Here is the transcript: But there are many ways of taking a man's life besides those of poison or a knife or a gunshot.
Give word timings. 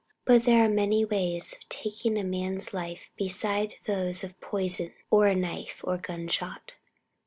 But 0.25 0.45
there 0.45 0.65
are 0.65 0.67
many 0.67 1.05
ways 1.05 1.53
of 1.53 1.69
taking 1.69 2.17
a 2.17 2.23
man's 2.23 2.73
life 2.73 3.11
besides 3.17 3.75
those 3.85 4.23
of 4.23 4.41
poison 4.41 4.95
or 5.11 5.27
a 5.27 5.35
knife 5.35 5.81
or 5.83 5.93
a 5.93 5.97
gunshot. 5.99 6.73